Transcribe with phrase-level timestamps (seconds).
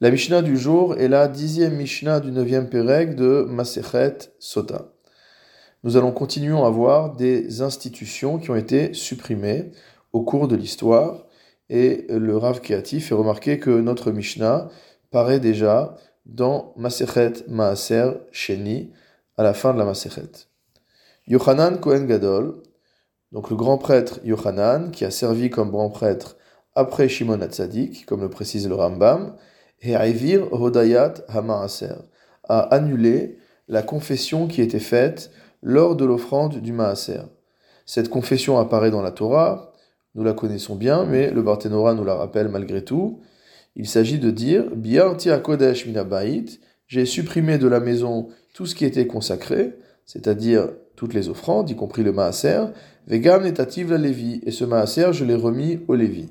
[0.00, 4.92] La Mishnah du jour est la dixième Mishnah du neuvième Pérec de Masechet Sota.
[5.82, 9.72] Nous allons continuer à voir des institutions qui ont été supprimées
[10.12, 11.26] au cours de l'histoire
[11.68, 14.68] et le Rav Keati fait remarquer que notre Mishnah
[15.10, 18.92] paraît déjà dans Masechet Maaser Sheni
[19.36, 20.46] à la fin de la Masechet.
[21.26, 22.62] Yohanan Kohen Gadol,
[23.32, 26.36] donc le grand prêtre Yohanan qui a servi comme grand prêtre
[26.76, 29.34] après Shimon Hatzadik, comme le précise le Rambam,
[29.82, 31.94] et Hodayat Hamaaser,
[32.48, 35.30] a annulé la confession qui était faite
[35.62, 37.22] lors de l'offrande du Maaser.
[37.86, 39.72] Cette confession apparaît dans la Torah,
[40.14, 43.20] nous la connaissons bien, mais le Barthénora nous la rappelle malgré tout.
[43.76, 46.44] Il s'agit de dire Biarti Kodesh Minabait,
[46.86, 49.76] j'ai supprimé de la maison tout ce qui était consacré,
[50.06, 52.64] c'est-à-dire toutes les offrandes, y compris le Maaser,
[53.06, 56.28] Vegam Netativ la Lévi, et ce Maaser, je l'ai remis au Lévi.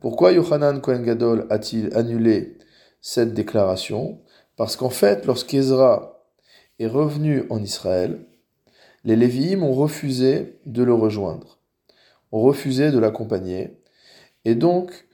[0.00, 2.56] Pourquoi Yohanan Kohen Gadol a-t-il annulé
[3.04, 4.22] cette déclaration
[4.56, 6.26] Parce qu'en fait, lorsqu'Ezra
[6.78, 8.18] est revenu en Israël,
[9.04, 11.60] les Lévi'im ont refusé de le rejoindre,
[12.32, 13.78] ont refusé de l'accompagner,
[14.46, 15.06] et donc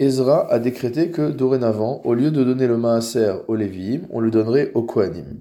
[0.00, 4.32] Ezra a décrété que dorénavant, au lieu de donner le maaser aux Lévi'im, on le
[4.32, 5.38] donnerait aux Kohanim.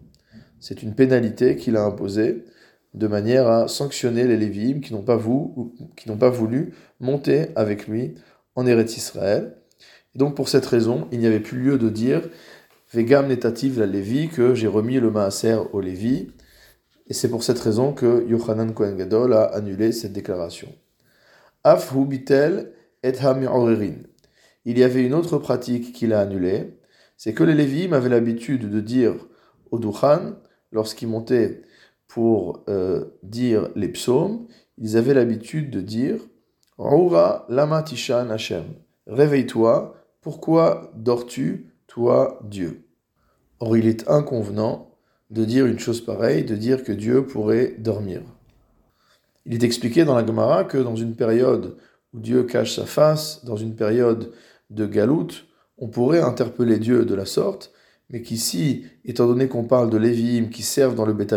[0.59, 2.45] C'est une pénalité qu'il a imposée
[2.93, 8.13] de manière à sanctionner les Lévi'im qui n'ont pas, pas voulu monter avec lui
[8.53, 9.57] en Eretz Israël.
[10.15, 12.21] Et donc pour cette raison, il n'y avait plus lieu de dire
[12.93, 16.31] Vegam netativ la Lévi, que j'ai remis le maaser au Lévi.
[17.07, 20.73] Et c'est pour cette raison que Yochanan Kohen Gadol a annulé cette déclaration.
[21.63, 22.71] Af hubitel
[23.03, 23.13] et
[24.65, 26.79] Il y avait une autre pratique qu'il a annulée,
[27.17, 29.13] c'est que les Lévi'im avaient l'habitude de dire
[29.69, 30.33] au Duchan,
[30.71, 31.61] lorsqu'ils montaient
[32.07, 36.17] pour euh, dire les psaumes, ils avaient l'habitude de dire
[36.77, 38.63] Aura lama tishan Hashem.
[39.07, 39.95] Réveille-toi,
[40.25, 42.87] pourquoi dors-tu, toi Dieu?
[43.59, 44.97] Or il est inconvenant
[45.29, 48.23] de dire une chose pareille, de dire que Dieu pourrait dormir.
[49.45, 51.77] Il est expliqué dans la Gemara que dans une période
[52.11, 54.31] où Dieu cache sa face, dans une période
[54.71, 55.45] de galoute,
[55.77, 57.71] on pourrait interpeller Dieu de la sorte,
[58.09, 61.35] mais qu'ici, étant donné qu'on parle de Lévi'im qui servent dans le Beth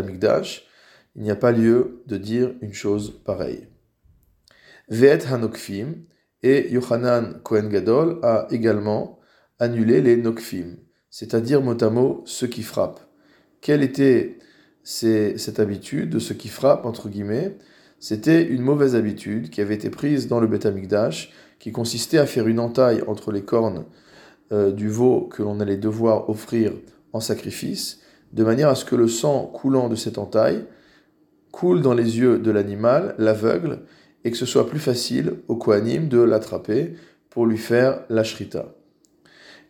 [1.15, 3.69] il n'y a pas lieu de dire une chose pareille.
[4.89, 6.07] Ve'et Hanokfim,
[6.43, 9.19] et Yohanan Kohen Gadol a également
[9.59, 10.77] annulé les Nokfim,
[11.11, 13.01] c'est-à-dire mot à mot ceux qui frappent.
[13.61, 14.39] Quelle était
[14.83, 17.57] cette habitude de ceux qui frappent, entre guillemets?
[17.99, 22.27] C'était une mauvaise habitude qui avait été prise dans le Beth Amikdash, qui consistait à
[22.27, 23.85] faire une entaille entre les cornes
[24.53, 26.73] euh, du veau que l'on allait devoir offrir
[27.13, 28.01] en sacrifice,
[28.33, 30.65] de manière à ce que le sang coulant de cette entaille
[31.51, 33.81] coule dans les yeux de l'animal, l'aveugle,
[34.25, 36.95] et que ce soit plus facile au Kohanim de l'attraper
[37.31, 38.75] pour lui faire la shrita.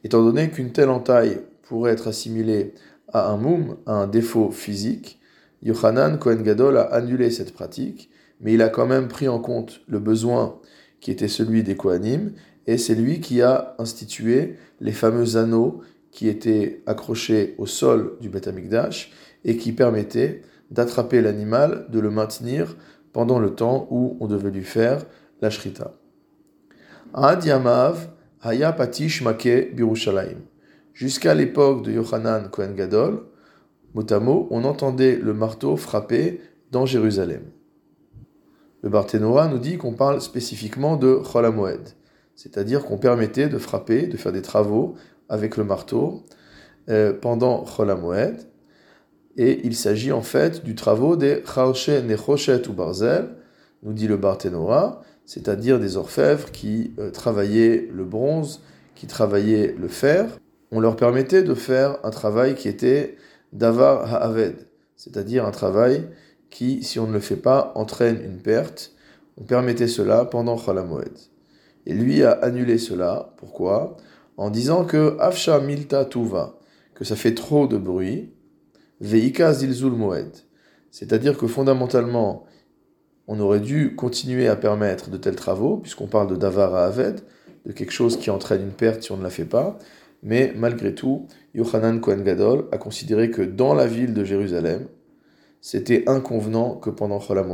[0.04, 2.74] Étant donné qu'une telle entaille pourrait être assimilée
[3.12, 5.20] à un moum, à un défaut physique,
[5.62, 8.10] Yohanan Kohen Gadol a annulé cette pratique,
[8.40, 10.60] mais il a quand même pris en compte le besoin
[11.00, 12.32] qui était celui des Kohanim,
[12.66, 15.80] et c'est lui qui a institué les fameux anneaux
[16.10, 18.50] qui étaient accrochés au sol du Beth
[19.44, 22.76] et qui permettaient d'attraper l'animal, de le maintenir
[23.12, 25.04] pendant le temps où on devait lui faire
[25.40, 25.94] la shrita.
[27.14, 28.08] Ad Yamav
[28.42, 30.38] Haya Patish Make Birushalayim.
[30.94, 33.24] Jusqu'à l'époque de Yohanan Kohen Gadol,
[33.94, 37.42] motamo, on entendait le marteau frapper dans Jérusalem.
[38.82, 41.94] Le Barthénora nous dit qu'on parle spécifiquement de Cholamoed,
[42.36, 44.94] c'est-à-dire qu'on permettait de frapper, de faire des travaux
[45.28, 46.24] avec le marteau
[46.88, 48.36] euh, pendant Cholamoed,
[49.38, 53.30] et il s'agit en fait du travaux des Chaoshe Nechoshet ou Barzel,
[53.84, 58.60] nous dit le Barthénora, c'est-à-dire des orfèvres qui euh, travaillaient le bronze,
[58.96, 60.26] qui travaillaient le fer.
[60.72, 63.16] On leur permettait de faire un travail qui était
[63.52, 64.66] davar ha'aved,
[64.96, 66.08] c'est-à-dire un travail
[66.50, 68.92] qui, si on ne le fait pas, entraîne une perte.
[69.40, 71.16] On permettait cela pendant Chalamoed.
[71.86, 73.34] Et lui a annulé cela.
[73.36, 73.96] Pourquoi?
[74.36, 76.58] En disant que Afsha Milta Tuva,
[76.94, 78.32] que ça fait trop de bruit,
[79.00, 80.30] Moed.
[80.90, 82.46] C'est-à-dire que fondamentalement,
[83.26, 87.20] on aurait dû continuer à permettre de tels travaux, puisqu'on parle de davar à aved,
[87.66, 89.78] de quelque chose qui entraîne une perte si on ne la fait pas.
[90.22, 94.88] Mais malgré tout, Yohanan Kohen Gadol a considéré que dans la ville de Jérusalem,
[95.60, 97.44] c'était inconvenant que pendant Chol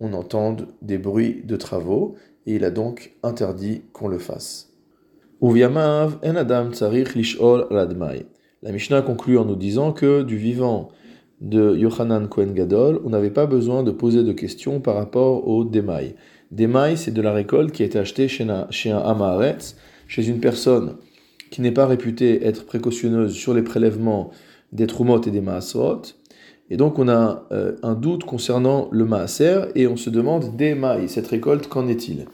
[0.00, 2.14] on entende des bruits de travaux,
[2.46, 4.72] et il a donc interdit qu'on le fasse.
[5.40, 6.70] en adam
[7.14, 7.66] lishol
[8.62, 10.90] la Mishnah conclut en nous disant que du vivant
[11.40, 15.64] de Yohanan Kohen Gadol, on n'avait pas besoin de poser de questions par rapport au
[15.64, 16.14] Demai.
[16.50, 19.76] Demai, c'est de la récolte qui a été achetée chez un, chez un Amaretz,
[20.08, 20.96] chez une personne
[21.50, 24.30] qui n'est pas réputée être précautionneuse sur les prélèvements
[24.72, 26.02] des Trumot et des Maasrot.
[26.68, 30.74] Et donc on a euh, un doute concernant le Maaser et on se demande des
[30.74, 32.26] mailles, cette récolte, qu'en est-il?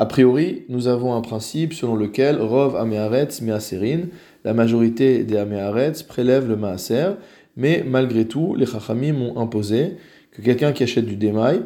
[0.00, 4.02] A priori, nous avons un principe selon lequel Rov Ameharetz Measerin,
[4.44, 7.16] la majorité des Ameharetz prélèvent le Maaser,
[7.56, 9.96] mais malgré tout, les Chachamim ont imposé
[10.30, 11.62] que quelqu'un qui achète du démail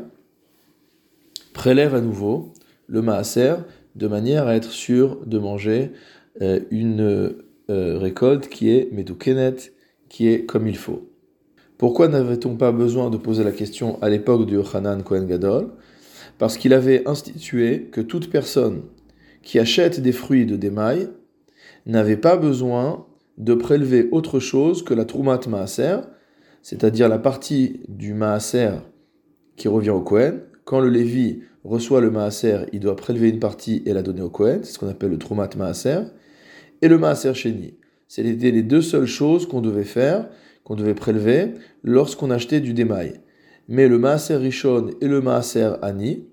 [1.52, 2.52] prélève à nouveau
[2.86, 3.56] le Maaser
[3.94, 5.92] de manière à être sûr de manger
[6.40, 7.34] euh, une
[7.70, 9.56] euh, récolte qui est Medukenet,
[10.08, 11.08] qui est comme il faut.
[11.76, 15.68] Pourquoi n'avait-on pas besoin de poser la question à l'époque de Yochanan Kohen Gadol?
[16.38, 18.82] Parce qu'il avait institué que toute personne
[19.42, 21.08] qui achète des fruits de démail
[21.86, 23.06] n'avait pas besoin
[23.38, 25.98] de prélever autre chose que la Troumat Maaser,
[26.62, 28.72] c'est-à-dire la partie du Maaser
[29.56, 30.42] qui revient au Kohen.
[30.64, 34.30] Quand le Lévi reçoit le Maaser, il doit prélever une partie et la donner au
[34.30, 36.02] Kohen, c'est ce qu'on appelle le Troumat Maaser,
[36.82, 37.74] et le Maaser Sheni.
[38.06, 40.28] C'était les deux seules choses qu'on devait faire
[40.64, 43.20] qu'on devait prélever lorsqu'on achetait du démail.
[43.68, 46.26] Mais le maaser rishon et le maaser ani,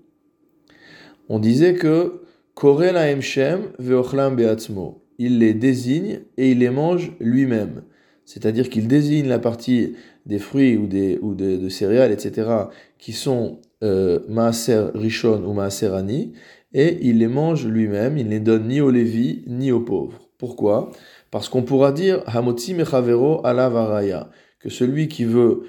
[1.28, 2.22] on disait que
[2.56, 5.02] beatzmo.
[5.22, 7.82] Il les désigne et il les mange lui-même.
[8.24, 9.92] C'est-à-dire qu'il désigne la partie
[10.24, 12.48] des fruits ou des ou de, céréales, etc.,
[12.96, 16.32] qui sont euh, maaser rishon ou maaser ani,
[16.72, 18.16] et il les mange lui-même.
[18.16, 20.30] Il ne les donne ni aux lévis ni aux pauvres.
[20.38, 20.90] Pourquoi?
[21.30, 25.64] Parce qu'on pourra dire Hamotzi mechavero ala varaya, que celui qui veut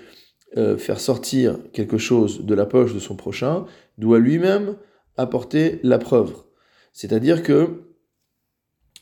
[0.55, 3.65] euh, faire sortir quelque chose de la poche de son prochain
[3.97, 4.77] doit lui-même
[5.17, 6.33] apporter la preuve.
[6.93, 7.90] C'est-à-dire que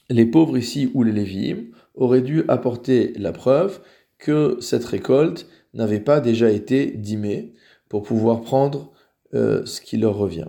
[0.09, 3.81] les pauvres ici ou les lévites auraient dû apporter la preuve
[4.17, 7.53] que cette récolte n'avait pas déjà été dimée
[7.87, 8.91] pour pouvoir prendre
[9.33, 10.47] euh, ce qui leur revient.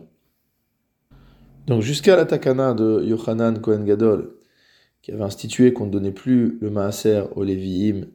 [1.67, 4.35] Donc jusqu'à la takana de Yochanan Kohen Gadol,
[5.03, 8.07] qui avait institué qu'on ne donnait plus le maaser aux Lévi'im.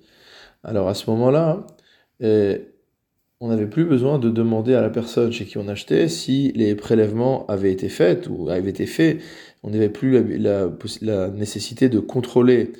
[0.64, 1.66] Alors à ce moment-là,
[2.20, 2.75] eh,
[3.42, 6.76] on n'avait plus besoin de demander à la personne chez qui on achetait si les
[6.76, 9.22] prélèvements avaient été faits ou avaient été faits.
[9.64, 12.72] On n'avait plus la, nécessité de contrôler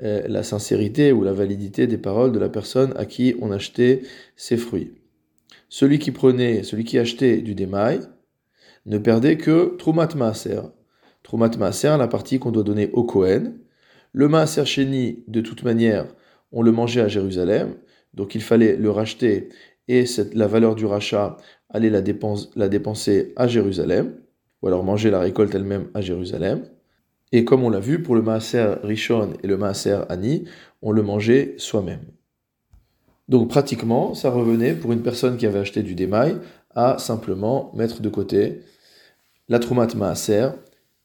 [0.00, 4.02] eh, la sincérité ou la validité des paroles de la personne à qui on achetait
[4.36, 4.92] ses fruits.
[5.68, 8.00] Celui qui prenait, celui qui achetait du démail,
[8.86, 10.60] ne perdait que Trumat Maaser,
[11.22, 13.54] Trumat Maaser, la partie qu'on doit donner au Kohen.
[14.12, 16.06] Le Maaser Sheni, de toute manière,
[16.52, 17.74] on le mangeait à Jérusalem,
[18.12, 19.48] donc il fallait le racheter
[19.88, 21.36] et la valeur du rachat
[21.68, 24.14] aller la, dépenser à Jérusalem,
[24.62, 26.64] ou alors manger la récolte elle-même à Jérusalem.
[27.32, 30.44] Et comme on l'a vu, pour le Maaser Rishon et le Maaser Ani,
[30.82, 32.04] on le mangeait soi-même.
[33.28, 36.36] Donc pratiquement, ça revenait pour une personne qui avait acheté du démail
[36.74, 38.60] à simplement mettre de côté
[39.48, 40.50] la Trumat Maaser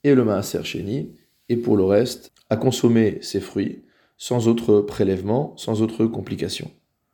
[0.03, 1.15] et le maaser sheni,
[1.49, 3.83] et pour le reste, à consommer ses fruits
[4.17, 6.71] sans autre prélèvement, sans autre complication.